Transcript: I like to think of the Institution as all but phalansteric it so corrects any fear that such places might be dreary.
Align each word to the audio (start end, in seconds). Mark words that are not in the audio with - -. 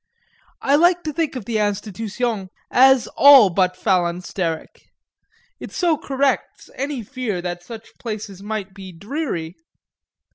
I 0.63 0.77
like 0.77 1.03
to 1.03 1.13
think 1.13 1.35
of 1.35 1.45
the 1.45 1.59
Institution 1.59 2.49
as 2.71 3.07
all 3.15 3.51
but 3.51 3.77
phalansteric 3.77 4.81
it 5.59 5.71
so 5.71 5.95
corrects 5.95 6.71
any 6.73 7.03
fear 7.03 7.39
that 7.43 7.61
such 7.61 7.89
places 7.99 8.41
might 8.41 8.73
be 8.73 8.91
dreary. 8.91 9.57